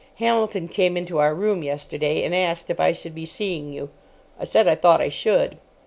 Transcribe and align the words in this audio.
Hamilton 0.15 0.67
came 0.67 0.97
into 0.97 1.19
our 1.19 1.35
room 1.35 1.61
yesterday, 1.61 2.23
and 2.23 2.33
asked 2.33 2.71
if 2.71 2.79
I 2.79 2.91
should 2.91 3.13
be 3.13 3.27
seeing 3.27 3.71
you. 3.71 3.91
I 4.39 4.45
said 4.45 4.67
I 4.67 4.73
thought 4.73 4.99
I 4.99 5.09
should. 5.09 5.59